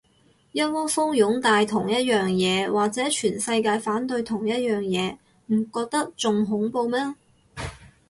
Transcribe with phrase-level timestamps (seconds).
[0.51, 5.15] 一窩蜂擁戴同一樣嘢，或者全世界反對同一樣嘢，
[5.53, 7.13] 唔覺得仲恐怖咩